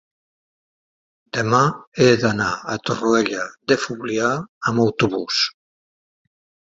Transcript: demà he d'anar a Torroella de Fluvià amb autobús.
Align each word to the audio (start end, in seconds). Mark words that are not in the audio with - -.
demà 1.39 1.59
he 1.99 2.07
d'anar 2.23 2.49
a 2.75 2.79
Torroella 2.89 3.45
de 3.73 3.79
Fluvià 3.85 4.33
amb 4.73 4.85
autobús. 4.89 5.43